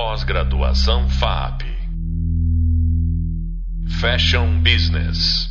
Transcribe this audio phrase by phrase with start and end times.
[0.00, 1.62] Pós-graduação FAP.
[4.00, 5.48] Fashion Business.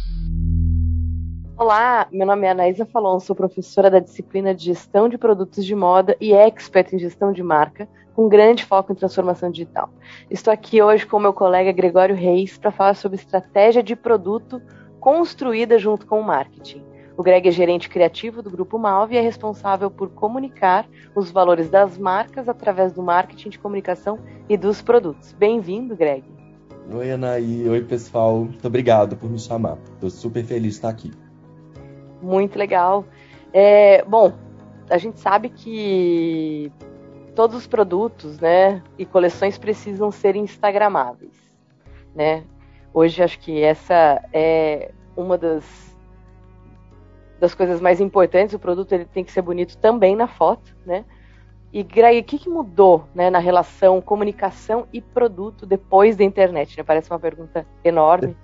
[1.57, 5.75] Olá, meu nome é Anaísa Falon, sou professora da disciplina de Gestão de Produtos de
[5.75, 9.89] Moda e expert em Gestão de Marca, com grande foco em transformação digital.
[10.31, 14.61] Estou aqui hoje com meu colega Gregório Reis para falar sobre estratégia de produto
[14.97, 16.86] construída junto com o marketing.
[17.17, 21.67] O Greg é gerente criativo do Grupo Malve e é responsável por comunicar os valores
[21.67, 25.33] das marcas através do marketing de comunicação e dos produtos.
[25.33, 26.23] Bem-vindo, Greg.
[26.93, 27.67] Oi, Anaí.
[27.67, 28.41] Oi, pessoal.
[28.41, 29.79] Muito obrigado por me chamar.
[29.95, 31.11] Estou super feliz de estar aqui.
[32.21, 33.03] Muito legal.
[33.51, 34.31] É, bom,
[34.87, 36.71] a gente sabe que
[37.35, 41.33] todos os produtos né, e coleções precisam ser instagramáveis.
[42.13, 42.43] Né?
[42.93, 45.96] Hoje acho que essa é uma das
[47.39, 51.05] das coisas mais importantes, o produto ele tem que ser bonito também na foto, né?
[51.71, 56.77] E Greg, o que, que mudou né, na relação comunicação e produto depois da internet?
[56.77, 56.83] Né?
[56.83, 58.35] Parece uma pergunta enorme.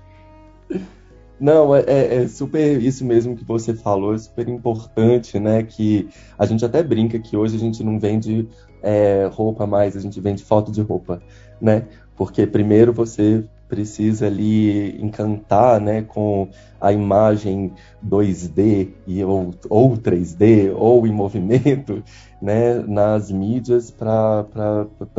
[1.39, 5.63] Não, é, é, é, super isso mesmo que você falou, é super importante, né?
[5.63, 8.47] Que a gente até brinca que hoje a gente não vende
[8.81, 11.21] é, roupa mais, a gente vende foto de roupa,
[11.59, 11.87] né?
[12.15, 16.47] Porque primeiro você precisa ali encantar né, com
[16.79, 17.71] a imagem
[18.05, 22.03] 2D e, ou, ou 3D ou em movimento
[22.41, 24.45] né, nas mídias para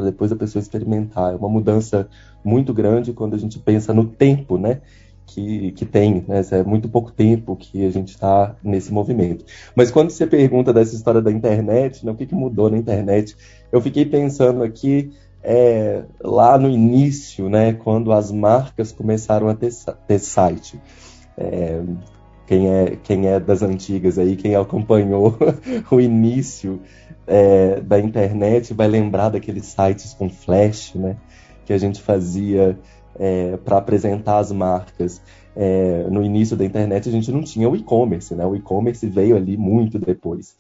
[0.03, 1.33] depois a pessoa experimentar.
[1.33, 2.09] É uma mudança
[2.45, 4.81] muito grande quando a gente pensa no tempo né,
[5.27, 6.25] que, que tem.
[6.29, 9.45] Né, é muito pouco tempo que a gente está nesse movimento.
[9.75, 13.36] Mas quando você pergunta dessa história da internet, né, o que, que mudou na internet,
[13.73, 15.12] eu fiquei pensando aqui
[15.45, 19.70] é, lá no início, né, quando as marcas começaram a ter,
[20.06, 20.81] ter site.
[21.36, 21.83] É,
[22.47, 25.36] quem, é, quem é das antigas aí, quem acompanhou
[25.91, 26.81] o início
[27.27, 31.17] é, da internet vai lembrar daqueles sites com flash, né,
[31.67, 32.79] que a gente fazia
[33.19, 35.20] é, para apresentar as marcas.
[35.56, 38.45] É, no início da internet a gente não tinha o e-commerce, né?
[38.45, 40.57] O e-commerce veio ali muito depois.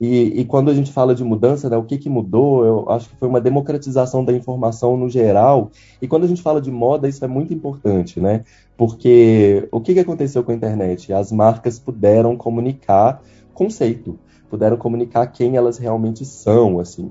[0.00, 2.64] E, e, quando a gente fala de mudança, né, o que, que mudou?
[2.64, 5.72] Eu acho que foi uma democratização da informação no geral.
[6.00, 8.44] E quando a gente fala de moda, isso é muito importante, né?
[8.76, 11.12] Porque o que, que aconteceu com a internet?
[11.12, 13.20] As marcas puderam comunicar
[13.52, 14.16] conceito,
[14.48, 17.10] puderam comunicar quem elas realmente são, assim.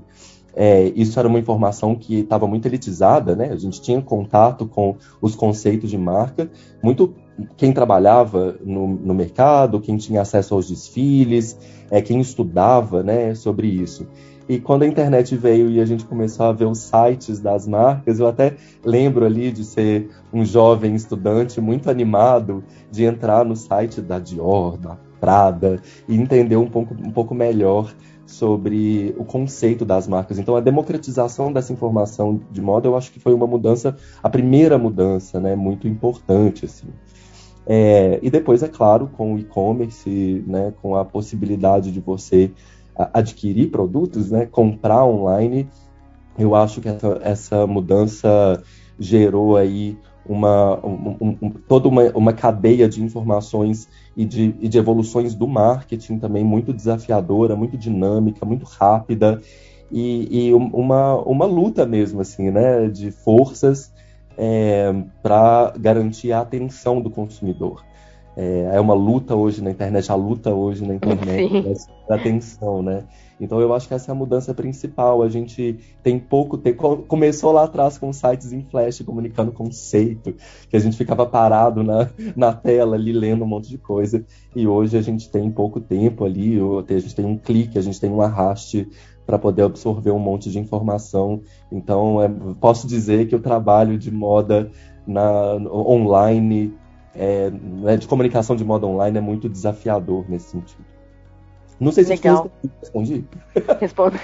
[0.54, 3.50] É, isso era uma informação que estava muito elitizada, né?
[3.52, 6.50] A gente tinha contato com os conceitos de marca,
[6.82, 7.14] muito
[7.56, 11.56] quem trabalhava no, no mercado, quem tinha acesso aos desfiles,
[11.90, 14.06] é, quem estudava né, sobre isso.
[14.48, 18.18] E quando a internet veio e a gente começou a ver os sites das marcas,
[18.18, 24.00] eu até lembro ali de ser um jovem estudante muito animado de entrar no site
[24.00, 27.92] da Dior, da Prada e entender um pouco, um pouco melhor
[28.24, 30.38] sobre o conceito das marcas.
[30.38, 34.78] Então, a democratização dessa informação de moda, eu acho que foi uma mudança, a primeira
[34.78, 36.88] mudança, né, muito importante, assim.
[37.70, 42.50] É, e depois, é claro, com o e-commerce, né, com a possibilidade de você
[43.12, 45.68] adquirir produtos, né, comprar online,
[46.38, 48.62] eu acho que essa, essa mudança
[48.98, 53.86] gerou aí uma, um, um, toda uma, uma cadeia de informações
[54.16, 59.40] e de, e de evoluções do marketing também muito desafiadora, muito dinâmica, muito rápida
[59.92, 63.92] e, e uma, uma luta mesmo assim, né, de forças
[64.38, 67.84] é, para garantir a atenção do consumidor.
[68.36, 73.02] É, é, uma luta hoje na internet, a luta hoje na internet da atenção, né?
[73.40, 75.24] Então eu acho que essa é a mudança principal.
[75.24, 76.98] A gente tem pouco tempo.
[77.08, 80.36] Começou lá atrás com sites em flash comunicando conceito,
[80.70, 84.24] que a gente ficava parado na, na tela ali lendo um monte de coisa.
[84.54, 88.00] E hoje a gente tem pouco tempo ali, a gente tem um clique, a gente
[88.00, 88.88] tem um arraste
[89.28, 91.42] para poder absorver um monte de informação.
[91.70, 94.70] Então, é, posso dizer que o trabalho de moda
[95.06, 96.74] na, online,
[97.14, 100.82] é, né, de comunicação de moda online, é muito desafiador nesse sentido.
[101.78, 102.50] Não sei se Legal.
[102.80, 103.22] respondi.
[103.78, 104.16] Responde...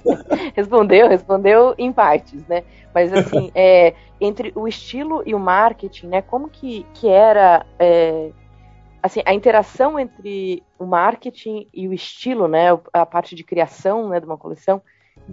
[0.56, 2.64] respondeu, respondeu em partes, né?
[2.94, 6.22] Mas assim, é, entre o estilo e o marketing, né?
[6.22, 8.30] Como que, que era é,
[9.06, 14.20] assim, a interação entre o marketing e o estilo, né, a parte de criação, né,
[14.20, 14.82] de uma coleção,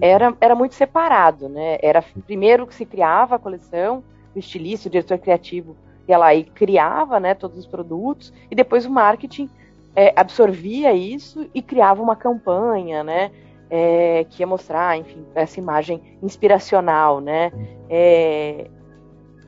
[0.01, 1.77] era, era muito separado, né?
[1.81, 4.03] Era primeiro que se criava a coleção,
[4.35, 5.75] o estilista, o diretor criativo
[6.07, 9.49] ia lá e criava, né, todos os produtos, e depois o marketing
[9.95, 13.31] é, absorvia isso e criava uma campanha, né,
[13.69, 17.51] é, que ia mostrar, enfim, essa imagem inspiracional, né?
[17.89, 18.69] É,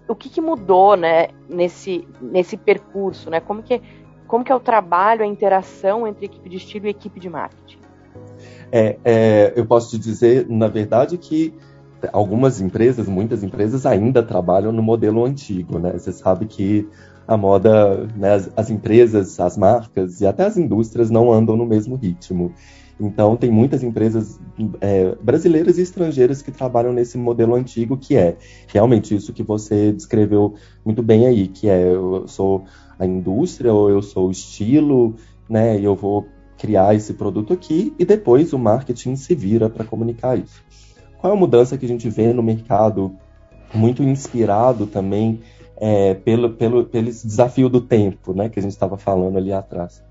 [0.08, 3.40] o que, que, mudou, né, nesse, nesse percurso, né?
[3.40, 3.82] Como que
[4.36, 7.78] como que é o trabalho, a interação entre equipe de estilo e equipe de marketing?
[8.70, 11.54] É, é, eu posso te dizer, na verdade, que
[12.12, 15.94] algumas empresas, muitas empresas ainda trabalham no modelo antigo, né?
[15.94, 16.86] Você sabe que
[17.28, 21.66] a moda, né, as, as, empresas, as marcas e até as indústrias não andam no
[21.66, 22.54] mesmo ritmo.
[23.00, 24.40] Então, tem muitas empresas
[24.80, 28.38] é, brasileiras e estrangeiras que trabalham nesse modelo antigo, que é
[28.68, 30.54] realmente isso que você descreveu
[30.86, 32.64] muito bem aí, que é eu sou
[32.98, 35.16] a indústria ou eu sou o estilo,
[35.50, 36.26] né, e eu vou
[36.58, 40.64] criar esse produto aqui e depois o marketing se vira para comunicar isso.
[41.18, 43.14] Qual é a mudança que a gente vê no mercado,
[43.74, 45.42] muito inspirado também
[45.78, 50.04] é, pelo, pelo, pelo desafio do tempo, né, que a gente estava falando ali atrás?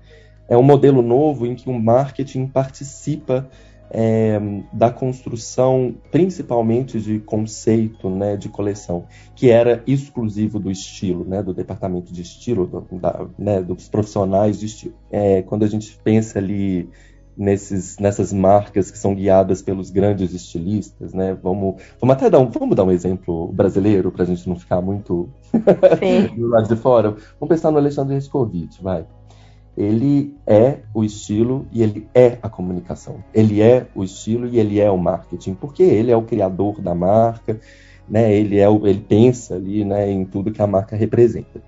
[0.47, 3.49] É um modelo novo em que o marketing participa
[3.89, 4.39] é,
[4.73, 11.53] da construção, principalmente de conceito, né, de coleção, que era exclusivo do estilo, né, do
[11.53, 14.95] departamento de estilo, do, da, né, dos profissionais de estilo.
[15.11, 16.89] É, quando a gente pensa ali
[17.37, 21.37] nesses, nessas marcas que são guiadas pelos grandes estilistas, né?
[21.41, 24.81] Vamos, vamos até dar um, vamos dar um exemplo brasileiro para a gente não ficar
[24.81, 25.29] muito
[26.35, 27.11] do lado de fora.
[27.39, 29.05] Vamos pensar no Alexandre Rescovitch, vai
[29.77, 33.23] ele é o estilo e ele é a comunicação.
[33.33, 36.95] Ele é o estilo e ele é o marketing, porque ele é o criador da
[36.95, 37.59] marca,
[38.07, 38.33] né?
[38.33, 41.61] Ele é o, ele pensa ali, né, em tudo que a marca representa.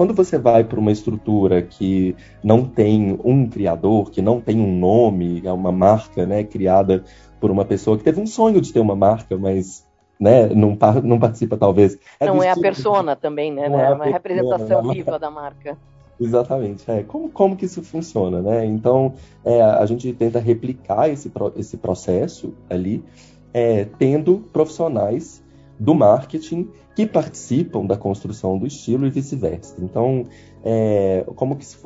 [0.00, 4.78] Quando você vai para uma estrutura que não tem um criador, que não tem um
[4.78, 7.04] nome, é uma marca, né, criada
[7.38, 9.86] por uma pessoa que teve um sonho de ter uma marca, mas
[10.18, 10.74] né, não,
[11.04, 11.98] não participa talvez.
[12.18, 13.68] É não é a persona também, né?
[13.68, 15.76] Não é, é uma representação viva da marca.
[16.18, 16.90] Exatamente.
[16.90, 17.02] É.
[17.02, 18.64] Como, como que isso funciona, né?
[18.64, 19.12] Então,
[19.44, 23.04] é, a gente tenta replicar esse, esse processo ali,
[23.52, 25.42] é, tendo profissionais
[25.80, 29.76] do marketing que participam da construção do estilo e vice-versa.
[29.78, 30.24] Então,
[30.62, 31.78] é, como que isso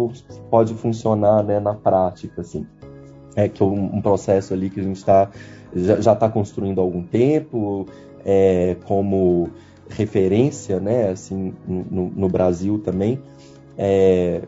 [0.51, 2.67] pode funcionar né, na prática, assim?
[3.37, 5.31] É que um, um processo ali que a gente tá,
[5.73, 7.87] já está construindo há algum tempo,
[8.25, 9.49] é, como
[9.89, 13.21] referência, né, assim, no, no Brasil também,
[13.79, 14.43] é,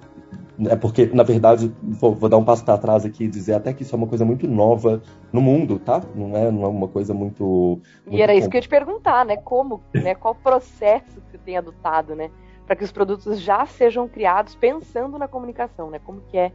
[0.65, 3.75] é porque, na verdade, vou, vou dar um passo para trás aqui e dizer até
[3.75, 6.03] que isso é uma coisa muito nova no mundo, tá?
[6.15, 7.81] Não é, não é uma coisa muito.
[8.05, 9.37] muito e era isso que eu ia te perguntar, né?
[9.37, 10.15] Como, né?
[10.15, 12.31] Qual processo que você tem adotado, né?
[12.67, 16.01] Para que os produtos já sejam criados pensando na comunicação, né?
[16.05, 16.53] Como que é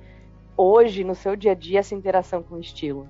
[0.57, 3.07] hoje, no seu dia a dia, essa interação com o estilo?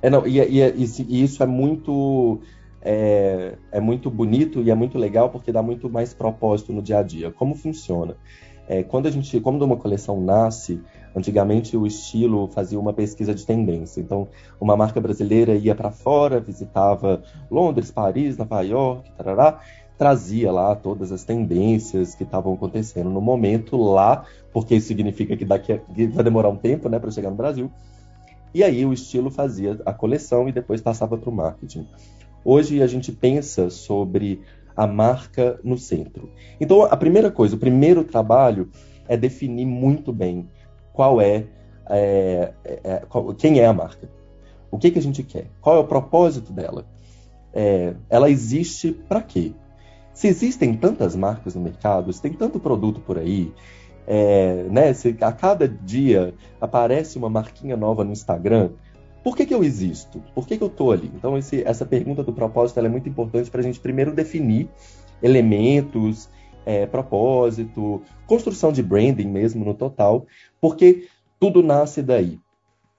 [0.00, 2.40] É, não, e, e, e isso é muito.
[2.84, 6.98] É, é muito bonito e é muito legal porque dá muito mais propósito no dia
[6.98, 7.30] a dia.
[7.30, 8.16] Como funciona?
[8.68, 10.80] É, quando a gente, quando uma coleção nasce,
[11.14, 14.00] antigamente o estilo fazia uma pesquisa de tendência.
[14.00, 14.28] Então,
[14.60, 19.60] uma marca brasileira ia para fora, visitava Londres, Paris, Nova York, tarará,
[19.98, 25.44] trazia lá todas as tendências que estavam acontecendo no momento lá, porque isso significa que
[25.44, 27.70] daqui a, que vai demorar um tempo, né, para chegar no Brasil.
[28.54, 31.86] E aí o estilo fazia a coleção e depois passava para o marketing.
[32.44, 34.40] Hoje a gente pensa sobre
[34.76, 36.30] a marca no centro.
[36.60, 38.70] Então, a primeira coisa, o primeiro trabalho
[39.08, 40.48] é definir muito bem
[40.92, 41.46] qual é,
[41.88, 44.08] é, é qual, quem é a marca,
[44.70, 46.86] o que, que a gente quer, qual é o propósito dela,
[47.52, 49.52] é, ela existe para quê?
[50.14, 53.52] Se existem tantas marcas no mercado, se tem tanto produto por aí,
[54.06, 58.70] é, né, se a cada dia aparece uma marquinha nova no Instagram,
[59.22, 60.22] por que, que eu existo?
[60.34, 61.10] Por que, que eu estou ali?
[61.14, 64.68] Então, esse, essa pergunta do propósito é muito importante para a gente primeiro definir
[65.22, 66.28] elementos,
[66.66, 70.26] é, propósito, construção de branding mesmo no total,
[70.60, 71.06] porque
[71.38, 72.40] tudo nasce daí.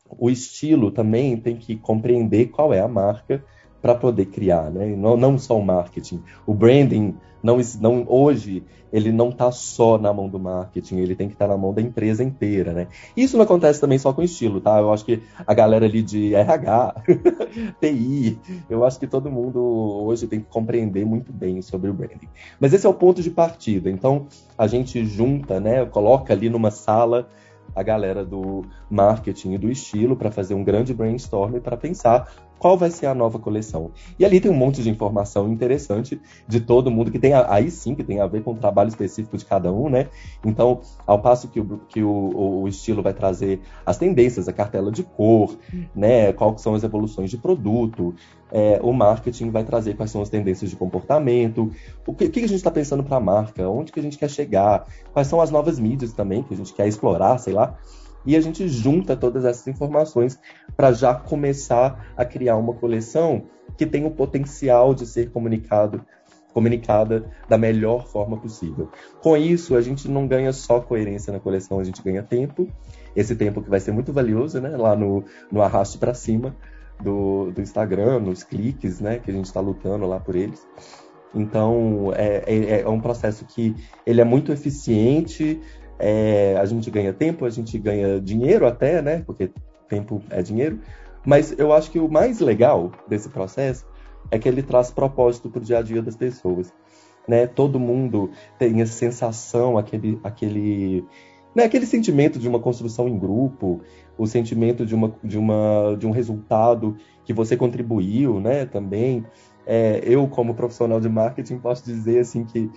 [0.10, 3.44] O estilo também tem que compreender qual é a marca
[3.82, 4.96] para poder criar, né?
[4.96, 6.24] Não, não só o marketing.
[6.46, 11.28] O branding não, não hoje ele não está só na mão do marketing, ele tem
[11.28, 12.88] que estar tá na mão da empresa inteira, né?
[13.18, 14.80] Isso não acontece também só com estilo, tá?
[14.80, 16.96] Eu acho que a galera ali de RH,
[17.82, 18.38] TI,
[18.70, 22.30] eu acho que todo mundo hoje tem que compreender muito bem sobre o branding.
[22.60, 23.90] Mas esse é o ponto de partida.
[23.90, 25.84] Então a gente junta, né?
[25.86, 27.28] Coloca ali numa sala
[27.76, 32.78] a galera do marketing e do estilo para fazer um grande brainstorm para pensar qual
[32.78, 33.92] vai ser a nova coleção.
[34.18, 37.94] E ali tem um monte de informação interessante de todo mundo, que tem aí sim
[37.94, 40.08] que tem a ver com o trabalho específico de cada um, né?
[40.46, 44.92] Então, ao passo que o, que o, o estilo vai trazer as tendências, a cartela
[44.92, 45.58] de cor,
[45.94, 46.32] né?
[46.34, 48.14] Quais são as evoluções de produto,
[48.52, 51.72] é, o marketing vai trazer quais são as tendências de comportamento,
[52.06, 54.30] o que, que a gente está pensando para a marca, onde que a gente quer
[54.30, 57.78] chegar, quais são as novas mídias também que a gente quer explorar, sei lá
[58.26, 60.40] e a gente junta todas essas informações
[60.76, 63.44] para já começar a criar uma coleção
[63.78, 66.06] que tem o potencial de ser comunicado
[66.54, 68.88] comunicada da melhor forma possível.
[69.24, 72.68] Com isso, a gente não ganha só coerência na coleção, a gente ganha tempo,
[73.16, 76.56] esse tempo que vai ser muito valioso, né, lá no, no arraste para cima,
[77.02, 79.20] do, do Instagram, nos cliques, né?
[79.20, 80.66] Que a gente está lutando lá por eles.
[81.36, 83.76] Então, é, é, é, um processo que
[84.06, 85.60] ele é muito eficiente,
[86.06, 89.24] é, a gente ganha tempo, a gente ganha dinheiro até, né?
[89.26, 89.50] Porque
[89.88, 90.82] tempo é dinheiro.
[91.26, 93.86] Mas eu acho que o mais legal desse processo
[94.30, 96.74] é que ele traz propósito para o dia a dia das pessoas.
[97.26, 97.48] Né?
[97.48, 101.06] Todo mundo tem essa sensação, aquele, aquele,
[101.56, 101.64] né?
[101.64, 103.80] aquele sentimento de uma construção em grupo,
[104.18, 108.66] o sentimento de, uma, de, uma, de um resultado que você contribuiu, né?
[108.66, 109.26] Também.
[109.66, 112.70] É, eu, como profissional de marketing, posso dizer assim que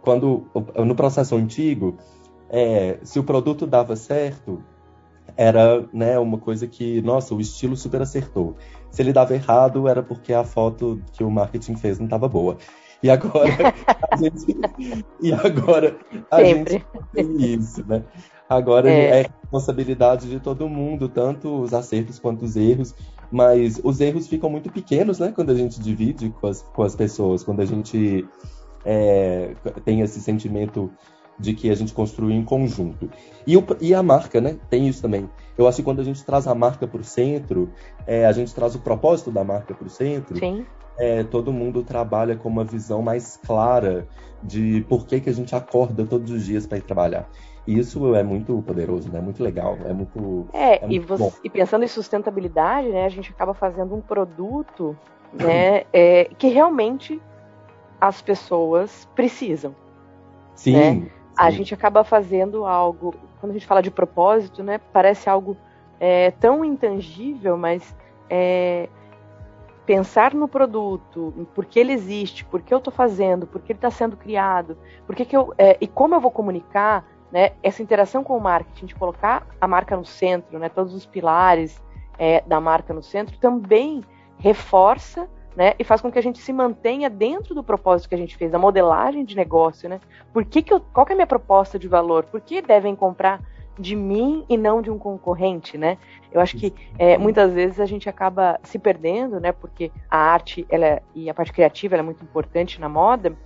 [0.00, 1.98] quando no processo antigo,
[2.50, 4.62] é, se o produto dava certo,
[5.36, 8.56] era né, uma coisa que, nossa, o estilo super acertou.
[8.90, 12.56] Se ele dava errado, era porque a foto que o marketing fez não estava boa.
[13.02, 13.46] E agora
[14.10, 14.56] a gente,
[15.20, 15.96] e agora
[16.30, 16.72] a Sempre.
[16.72, 18.02] gente tem isso, né?
[18.48, 19.20] Agora é.
[19.20, 22.94] é responsabilidade de todo mundo, tanto os acertos quanto os erros,
[23.30, 25.32] mas os erros ficam muito pequenos, né?
[25.34, 28.26] Quando a gente divide com as, com as pessoas, quando a gente
[28.84, 30.90] é, tem esse sentimento
[31.38, 33.10] de que a gente construiu em conjunto.
[33.46, 34.56] E, o, e a marca, né?
[34.68, 35.28] Tem isso também.
[35.56, 37.70] Eu acho que quando a gente traz a marca para o centro,
[38.06, 40.36] é, a gente traz o propósito da marca para o centro.
[40.36, 40.66] Sim.
[40.98, 44.08] É, todo mundo trabalha com uma visão mais clara
[44.42, 47.28] de por que, que a gente acorda todos os dias para ir trabalhar.
[47.66, 49.20] E isso é muito poderoso, né?
[49.20, 50.48] Muito legal, é muito.
[50.52, 53.04] É, é muito e, você, e, pensando em sustentabilidade, né?
[53.04, 54.96] A gente acaba fazendo um produto,
[55.32, 55.84] né?
[55.92, 57.20] é, que realmente
[58.00, 59.74] as pessoas precisam.
[60.54, 60.72] Sim.
[60.72, 61.10] Né?
[61.38, 65.56] A gente acaba fazendo algo, quando a gente fala de propósito, né, parece algo
[66.00, 67.94] é, tão intangível, mas
[68.28, 68.88] é,
[69.86, 73.78] pensar no produto, por que ele existe, por que eu estou fazendo, por que ele
[73.78, 74.76] está sendo criado,
[75.06, 78.40] por que, que eu é, e como eu vou comunicar, né, essa interação com o
[78.40, 81.80] marketing, de colocar a marca no centro, né, todos os pilares
[82.18, 84.02] é, da marca no centro, também
[84.38, 85.74] reforça né?
[85.76, 88.54] E faz com que a gente se mantenha dentro do propósito que a gente fez,
[88.54, 90.00] a modelagem de negócio, né?
[90.32, 92.26] Por que, que eu, qual que é a minha proposta de valor?
[92.26, 93.40] Por que devem comprar
[93.76, 95.98] de mim e não de um concorrente, né?
[96.30, 99.50] Eu acho que é, muitas vezes a gente acaba se perdendo, né?
[99.50, 103.36] Porque a arte ela, é, e a parte criativa é muito importante na moda,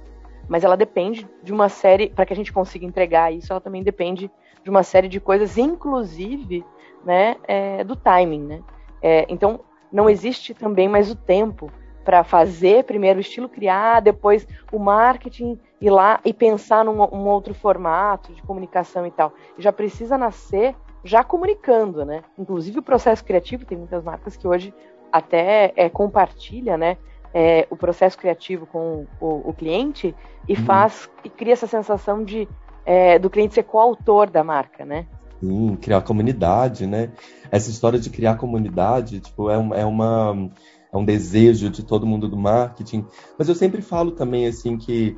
[0.47, 3.51] mas ela depende de uma série para que a gente consiga entregar isso.
[3.51, 4.31] Ela também depende
[4.63, 6.63] de uma série de coisas, inclusive,
[7.07, 7.37] né?
[7.49, 8.63] É, do timing, né?
[9.01, 11.73] É, então não existe também mais o tempo
[12.05, 17.27] para fazer primeiro o estilo criar, depois o marketing ir lá e pensar num um
[17.27, 19.33] outro formato de comunicação e tal.
[19.59, 22.23] Já precisa nascer já comunicando, né?
[22.39, 24.73] Inclusive o processo criativo tem muitas marcas que hoje
[25.11, 26.97] até é, compartilha, né?
[27.35, 30.15] É, o processo criativo com o, o cliente
[30.47, 30.65] e uhum.
[30.65, 32.47] faz e cria essa sensação de
[32.85, 35.07] é, do cliente ser coautor da marca, né?
[35.41, 37.11] Sim, criar comunidade, né?
[37.51, 40.51] Essa história de criar comunidade, tipo, é, é uma
[40.93, 43.07] é um desejo de todo mundo do marketing.
[43.39, 45.17] Mas eu sempre falo também assim que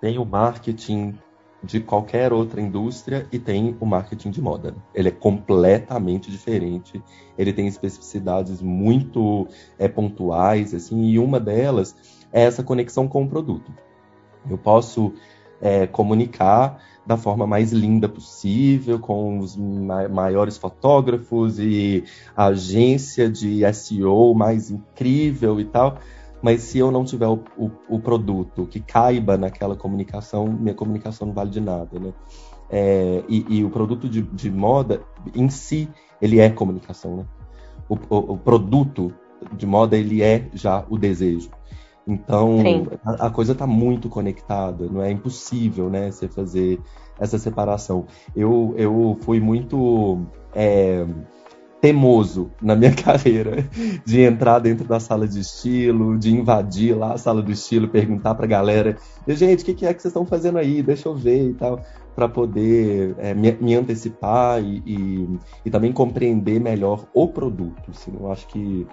[0.00, 1.18] tem o marketing
[1.62, 4.74] de qualquer outra indústria e tem o marketing de moda.
[4.94, 7.02] Ele é completamente diferente.
[7.36, 9.46] Ele tem especificidades muito
[9.78, 11.94] é, pontuais, assim, e uma delas
[12.32, 13.70] é essa conexão com o produto.
[14.48, 15.12] Eu posso
[15.60, 22.04] é, comunicar da forma mais linda possível, com os ma maiores fotógrafos e
[22.36, 25.98] a agência de SEO mais incrível e tal.
[26.42, 31.26] Mas se eu não tiver o, o, o produto que caiba naquela comunicação, minha comunicação
[31.26, 32.12] não vale de nada, né?
[32.70, 35.02] É, e, e, o produto de, de, moda
[35.34, 35.88] em si,
[36.22, 37.24] ele é comunicação, né?
[37.88, 39.12] O, o, o produto
[39.56, 41.50] de moda, ele é já o desejo.
[42.10, 42.58] Então,
[43.04, 46.80] a, a, coisa está muito conectada, não é impossível, né, você fazer
[47.20, 48.06] essa separação.
[48.34, 51.06] Eu, eu fui muito é,
[51.80, 53.68] temoso na minha carreira
[54.04, 58.34] de entrar dentro da sala de estilo, de invadir lá a sala do estilo, perguntar
[58.34, 58.96] para a galera,
[59.28, 60.82] gente, o que, que, é que vocês estão fazendo aí?
[60.82, 61.80] Deixa eu ver e tal,
[62.16, 67.90] para poder é, me, me, antecipar e, e, e, também compreender melhor o produto.
[67.90, 68.84] Assim, eu acho que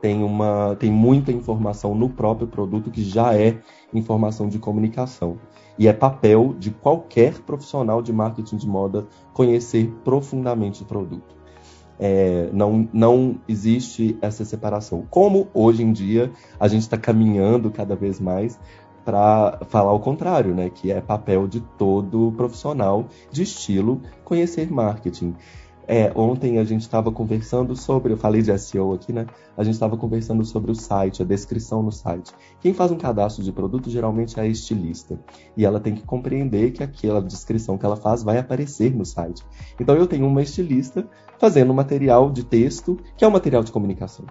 [0.00, 3.58] tem, uma, tem muita informação no próprio produto que já é
[3.92, 5.38] informação de comunicação.
[5.78, 11.36] E é papel de qualquer profissional de marketing de moda conhecer profundamente o produto.
[11.98, 15.06] É, não, não existe essa separação.
[15.10, 18.58] Como hoje em dia a gente está caminhando cada vez mais
[19.04, 20.68] para falar o contrário, né?
[20.68, 25.34] Que é papel de todo profissional de estilo conhecer marketing.
[25.88, 29.26] É, ontem a gente estava conversando sobre, eu falei de SEO aqui, né?
[29.56, 32.32] A gente estava conversando sobre o site, a descrição no site.
[32.60, 35.18] Quem faz um cadastro de produto geralmente é a estilista.
[35.56, 39.44] E ela tem que compreender que aquela descrição que ela faz vai aparecer no site.
[39.78, 43.70] Então eu tenho uma estilista fazendo um material de texto que é um material de
[43.70, 44.24] comunicação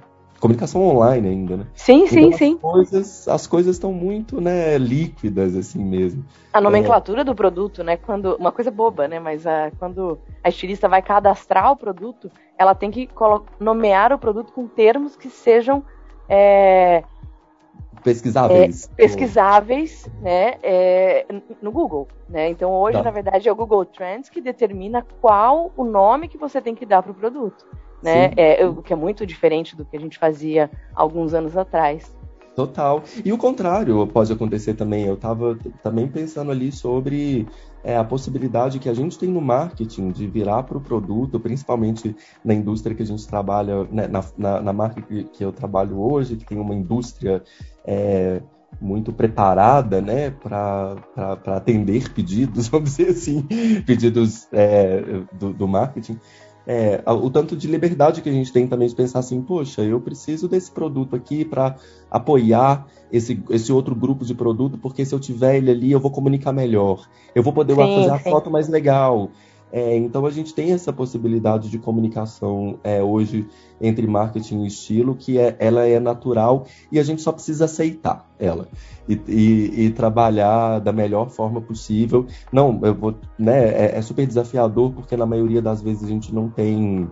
[0.45, 1.67] comunicação online ainda, né?
[1.73, 2.57] Sim, então, sim, sim.
[2.57, 6.23] Coisas, as coisas estão muito, né, líquidas assim mesmo.
[6.53, 7.23] A nomenclatura é.
[7.23, 7.97] do produto, né?
[7.97, 9.19] Quando uma coisa boba, né?
[9.19, 13.09] Mas a, quando a estilista vai cadastrar o produto, ela tem que
[13.59, 15.83] nomear o produto com termos que sejam
[16.29, 17.03] é,
[18.03, 18.85] pesquisáveis.
[18.85, 21.25] É, pesquisáveis, né, é,
[21.59, 22.49] no Google, né?
[22.49, 23.03] Então hoje, tá.
[23.03, 26.85] na verdade, é o Google Trends que determina qual o nome que você tem que
[26.85, 27.65] dar para o produto,
[28.05, 28.31] né?
[28.37, 32.15] É, o que é muito diferente do que a gente fazia alguns anos atrás.
[32.55, 33.03] Total.
[33.25, 35.05] E o contrário pode acontecer também.
[35.05, 37.45] Eu estava também pensando ali sobre
[37.83, 42.15] é, a possibilidade que a gente tem no marketing de virar para o produto, principalmente
[42.45, 45.99] na indústria que a gente trabalha, né, na, na, na, marca que, que, eu trabalho
[45.99, 47.43] hoje, que tem uma indústria
[47.83, 48.41] é,
[48.79, 50.95] muito preparada né, para
[51.57, 53.45] atender pedidos, vamos dizer assim,
[53.85, 55.01] pedidos é,
[55.33, 56.17] do, do marketing
[56.67, 59.99] é, o tanto de liberdade que a gente tem também de pensar assim, poxa, eu
[60.01, 61.75] preciso desse produto aqui para
[62.09, 66.11] apoiar esse, esse outro grupo de produto, porque se eu tiver ele ali, eu vou
[66.11, 69.29] comunicar melhor, eu vou poder sim, fazer a foto mais legal,
[69.75, 73.45] é, então a gente tem essa possibilidade de comunicação é, hoje
[73.81, 78.25] entre marketing e estilo, que é, ela é natural e a gente só precisa aceitar
[78.39, 78.69] ela
[79.05, 82.25] e, e, e trabalhar da melhor forma possível.
[82.53, 86.33] Não, eu vou, né, é, é, super desafiador porque na maioria das vezes a gente
[86.33, 87.09] não tem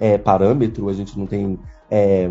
[0.00, 1.58] é, parâmetro, a gente não tem
[1.90, 2.30] é,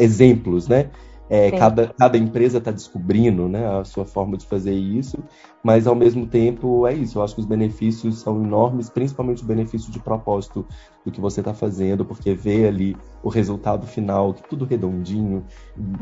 [0.00, 0.90] exemplos, né?
[1.34, 5.16] É, cada, cada empresa está descobrindo né, a sua forma de fazer isso,
[5.62, 7.16] mas ao mesmo tempo é isso.
[7.18, 10.66] Eu acho que os benefícios são enormes, principalmente o benefício de propósito
[11.02, 15.42] do que você está fazendo, porque vê ali o resultado final, tudo redondinho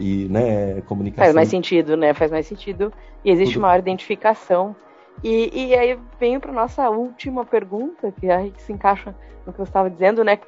[0.01, 1.27] e né, comunicação.
[1.27, 2.13] Faz mais sentido, né?
[2.13, 2.93] Faz mais sentido.
[3.25, 3.63] E existe tudo...
[3.63, 4.75] maior identificação.
[5.23, 9.15] E, e aí venho para nossa última pergunta, que aí se encaixa
[9.47, 10.41] no que você estava dizendo, né?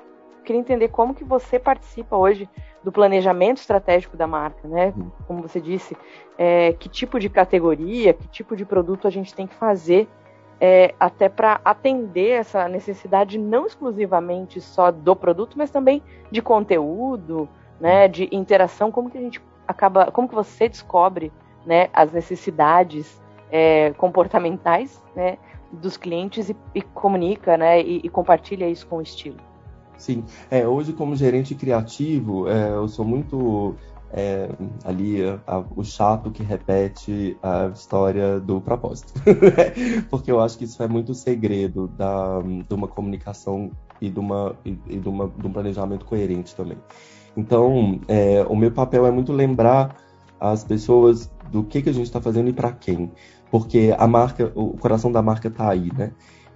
[0.45, 2.49] Queria entender como que você participa hoje
[2.83, 4.93] do planejamento estratégico da marca, né?
[4.97, 5.11] Uhum.
[5.27, 5.97] Como você disse,
[6.37, 10.09] é, que tipo de categoria, que tipo de produto a gente tem que fazer
[10.61, 17.49] é, até para atender essa necessidade não exclusivamente só do produto, mas também de conteúdo,
[17.81, 18.09] né?
[18.09, 18.91] De interação.
[18.91, 21.33] Como que a gente acaba, como que você descobre,
[21.67, 21.89] né?
[21.93, 25.39] As necessidades é, comportamentais, né?
[25.73, 27.81] Dos clientes e, e comunica, né?
[27.81, 29.52] E, e compartilha isso com o estilo.
[29.99, 33.77] Sim, é, hoje como gerente criativo, é, eu sou muito
[34.13, 34.49] é,
[34.85, 39.15] ali a, o chato que repete a história do propósito.
[40.11, 44.55] Porque eu acho que isso é muito segredo da, de uma comunicação e, de, uma,
[44.65, 46.79] e, e de, uma, de um planejamento coerente também.
[47.37, 49.97] Então, é, o meu papel é muito lembrar
[50.39, 53.11] as pessoas do que, que a gente está fazendo e para quem.
[53.51, 56.13] Porque a marca, o coração da marca está aí, né?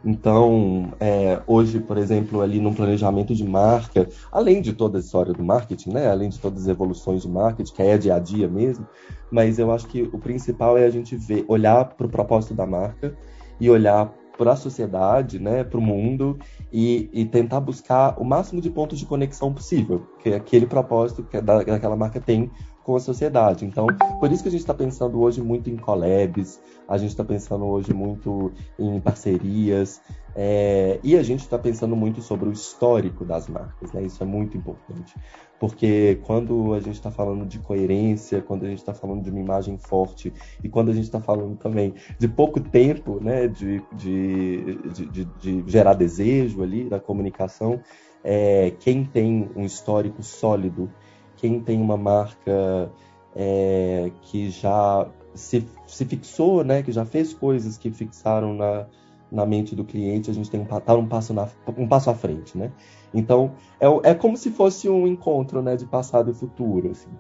[0.07, 5.33] Então, é, hoje, por exemplo, ali no planejamento de marca, além de toda a história
[5.33, 8.47] do marketing, né, além de todas as evoluções do marketing, que é dia a dia
[8.47, 8.87] mesmo,
[9.33, 12.65] mas eu acho que o principal é a gente ver, olhar para o propósito da
[12.65, 13.17] marca
[13.59, 16.39] e olhar para a sociedade, né, para o mundo
[16.73, 21.37] e, e, tentar buscar o máximo de pontos de conexão possível que aquele propósito que
[21.37, 22.49] aquela marca tem
[22.87, 23.65] com a sociedade.
[23.65, 23.89] Então,
[24.21, 27.65] por isso que a gente está pensando hoje muito em collabs, a gente está pensando
[27.65, 30.01] hoje muito em parcerias,
[30.37, 34.05] é, e a gente está pensando muito sobre o histórico das marcas, né?
[34.05, 35.17] Isso é muito importante.
[35.59, 39.41] Porque quando a gente está falando de coerência, quando a gente está falando de uma
[39.41, 44.79] imagem forte, e quando a gente está falando também de pouco tempo né, de, de,
[44.93, 47.81] de, de gerar desejo ali na comunicação,
[48.23, 50.89] é, quem tem um histórico sólido
[51.37, 52.91] quem tem uma marca
[53.35, 58.87] é, que já se, se fixou, né, que já fez coisas que fixaram na,
[59.31, 62.15] na mente do cliente, a gente tem que tá um passo, na, um passo à
[62.15, 62.73] frente, né?
[63.13, 67.11] Então, é, é como se fosse um encontro, né, de passado e futuro, assim.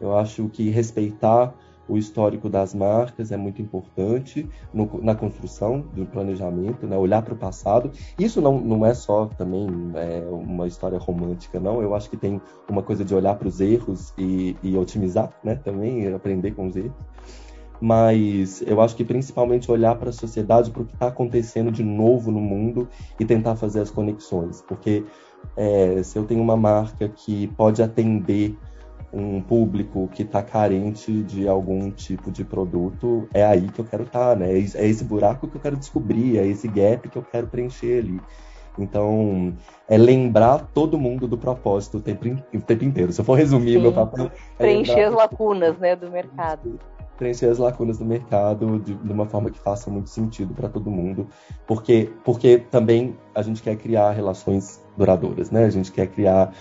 [0.00, 1.54] Eu acho que respeitar
[1.90, 6.96] o histórico das marcas é muito importante no, na construção do planejamento, né?
[6.96, 7.90] olhar para o passado.
[8.18, 11.82] Isso não, não é só também é, uma história romântica, não.
[11.82, 15.56] Eu acho que tem uma coisa de olhar para os erros e, e otimizar, né?
[15.56, 16.92] também aprender com os erros.
[17.80, 21.82] Mas eu acho que principalmente olhar para a sociedade, para o que está acontecendo de
[21.82, 24.62] novo no mundo e tentar fazer as conexões.
[24.62, 25.04] Porque
[25.56, 28.56] é, se eu tenho uma marca que pode atender
[29.12, 34.04] um público que está carente de algum tipo de produto, é aí que eu quero
[34.04, 34.52] estar, tá, né?
[34.52, 38.20] É esse buraco que eu quero descobrir, é esse gap que eu quero preencher ali.
[38.78, 39.54] Então,
[39.88, 43.12] é lembrar todo mundo do propósito o tempo, o tempo inteiro.
[43.12, 43.82] Se eu for resumir Sim.
[43.82, 44.30] meu papel.
[44.58, 46.78] É preencher as lacunas né, do mercado.
[47.18, 50.90] Preencher as lacunas do mercado de, de uma forma que faça muito sentido para todo
[50.90, 51.28] mundo.
[51.66, 55.64] Porque, porque também a gente quer criar relações duradouras, né?
[55.64, 56.52] A gente quer criar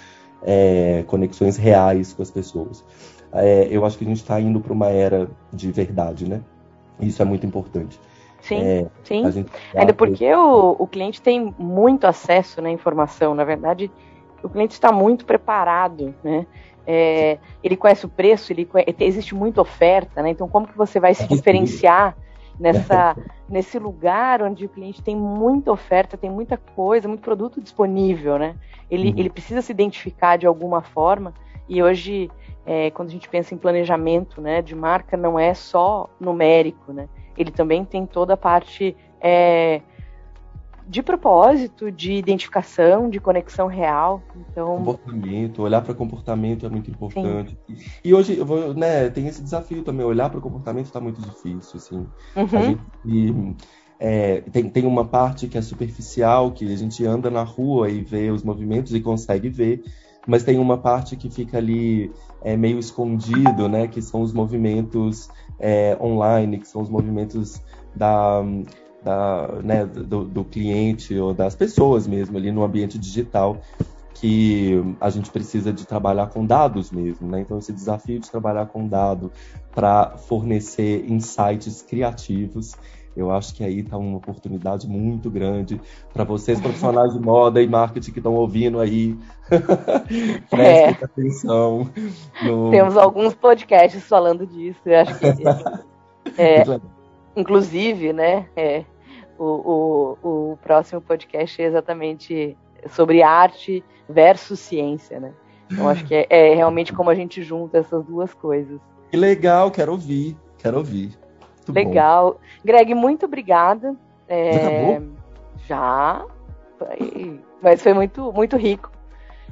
[0.43, 2.83] é, conexões reais com as pessoas.
[3.31, 6.41] É, eu acho que a gente está indo para uma era de verdade, né?
[6.99, 7.99] Isso é muito importante.
[8.41, 9.45] Sim, é, sim.
[9.75, 13.35] Ainda porque o, o cliente tem muito acesso à né, informação.
[13.35, 13.91] Na verdade,
[14.41, 16.45] o cliente está muito preparado, né?
[16.87, 20.29] É, ele conhece o preço, ele conhece, existe muita oferta, né?
[20.31, 22.15] Então, como que você vai se diferenciar
[22.59, 23.15] nessa,
[23.47, 28.55] nesse lugar onde o cliente tem muita oferta, tem muita coisa, muito produto disponível, né?
[28.89, 29.15] Ele, uhum.
[29.17, 31.33] ele precisa se identificar de alguma forma.
[31.67, 32.29] E hoje,
[32.65, 37.07] é, quando a gente pensa em planejamento, né, de marca, não é só numérico, né?
[37.37, 39.81] Ele também tem toda a parte é,
[40.89, 44.23] de propósito, de identificação, de conexão real.
[44.35, 47.55] Então, comportamento, olhar para comportamento é muito importante.
[47.67, 47.77] Sim.
[48.03, 51.21] E hoje, eu vou, né, tem esse desafio também, olhar para o comportamento está muito
[51.21, 52.07] difícil, assim.
[52.35, 52.47] Uhum.
[52.53, 53.55] A gente,
[53.99, 58.01] é, tem, tem uma parte que é superficial, que a gente anda na rua e
[58.01, 59.83] vê os movimentos e consegue ver,
[60.25, 65.29] mas tem uma parte que fica ali é, meio escondido, né, que são os movimentos
[65.59, 67.61] é, online, que são os movimentos
[67.95, 68.43] da
[69.03, 73.61] da, né, do, do cliente ou das pessoas mesmo ali no ambiente digital
[74.19, 77.39] que a gente precisa de trabalhar com dados mesmo, né?
[77.39, 79.31] Então esse desafio de trabalhar com dado
[79.73, 82.75] para fornecer insights criativos,
[83.15, 85.79] eu acho que aí está uma oportunidade muito grande
[86.13, 89.17] para vocês profissionais de moda e marketing que estão ouvindo aí.
[90.49, 90.89] Prestem é.
[90.89, 91.89] atenção.
[92.43, 92.71] No...
[92.71, 94.79] Temos alguns podcasts falando disso.
[94.85, 95.25] Eu acho que
[96.37, 96.63] é,
[97.39, 98.83] Inclusive, né, é,
[99.37, 102.57] o, o, o próximo podcast é exatamente
[102.89, 105.33] sobre arte versus ciência, né?
[105.71, 108.79] Então acho que é, é, realmente como a gente junta essas duas coisas.
[109.11, 111.17] Que legal, quero ouvir, quero ouvir.
[111.57, 112.33] Muito legal.
[112.33, 112.39] Bom.
[112.65, 113.95] Greg, muito obrigada.
[114.27, 115.07] É, já acabou?
[115.67, 116.25] Já.
[117.61, 118.91] Mas foi muito, muito rico.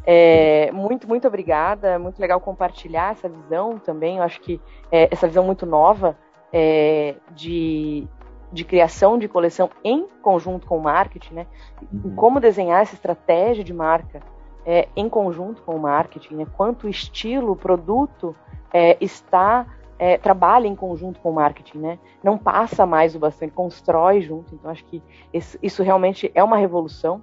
[0.06, 2.00] É, muito, muito obrigada.
[2.00, 4.18] Muito legal compartilhar essa visão também.
[4.18, 4.60] Eu acho que
[4.92, 6.18] é, essa visão muito nova
[6.52, 8.08] é, de,
[8.52, 11.48] de criação de coleção em conjunto com o marketing, né?
[11.92, 12.16] Uhum.
[12.16, 14.22] Como desenhar essa estratégia de marca
[14.66, 16.48] é, em conjunto com o marketing, né?
[16.56, 18.36] Quanto estilo, produto
[18.74, 19.66] é, está
[20.00, 22.00] é, trabalha em conjunto com o marketing, né?
[22.24, 24.54] Não passa mais o bastante, constrói junto.
[24.54, 25.02] Então acho que
[25.34, 27.22] esse, isso realmente é uma revolução.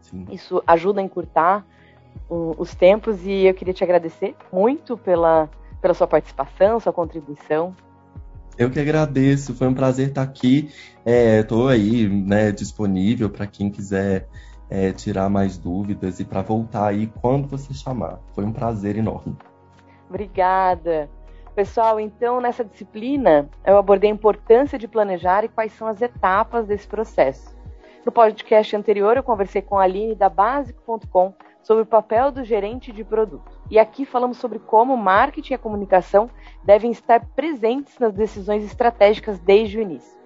[0.00, 0.26] Sim.
[0.30, 1.66] Isso ajuda a encurtar
[2.30, 5.48] um, os tempos e eu queria te agradecer muito pela
[5.82, 7.74] pela sua participação, sua contribuição.
[8.58, 10.70] Eu que agradeço, foi um prazer estar aqui.
[11.04, 14.28] Estou é, aí né, disponível para quem quiser
[14.68, 18.20] é, tirar mais dúvidas e para voltar aí quando você chamar.
[18.34, 19.36] Foi um prazer enorme.
[20.08, 21.10] Obrigada.
[21.54, 26.66] Pessoal, então nessa disciplina eu abordei a importância de planejar e quais são as etapas
[26.66, 27.54] desse processo.
[28.04, 32.90] No podcast anterior eu conversei com a Aline da Básico.com sobre o papel do gerente
[32.90, 33.61] de produto.
[33.70, 36.28] E aqui falamos sobre como o marketing e a comunicação
[36.62, 40.22] devem estar presentes nas decisões estratégicas desde o início.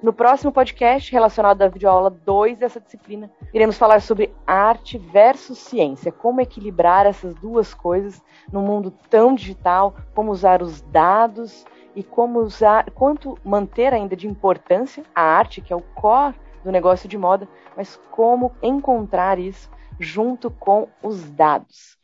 [0.00, 6.12] No próximo podcast, relacionado à videoaula 2 dessa disciplina, iremos falar sobre arte versus ciência,
[6.12, 8.22] como equilibrar essas duas coisas
[8.52, 11.64] num mundo tão digital, como usar os dados
[11.96, 16.70] e como usar, quanto manter ainda de importância a arte, que é o core do
[16.70, 21.97] negócio de moda, mas como encontrar isso junto com os dados.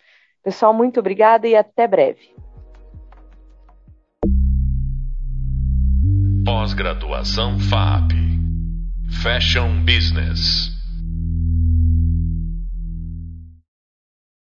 [0.45, 2.35] Pessoal, muito obrigada e até breve.
[6.45, 8.13] Pós-graduação FAP
[9.23, 10.74] Fashion Business